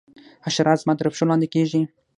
حشرات 0.45 0.77
زما 0.83 0.93
تر 0.99 1.07
پښو 1.11 1.25
لاندي 1.29 1.47
کیږي. 1.53 1.81